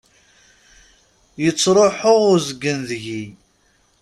[1.43, 3.23] Yettruḥ uzgen deg-i.